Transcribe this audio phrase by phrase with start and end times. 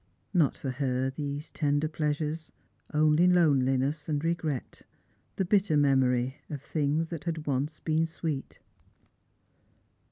[0.33, 2.51] Not for her these tender pleasures,
[2.91, 4.81] only loneliness and regret;
[5.35, 8.57] the bitter memory of things that had once been sweet.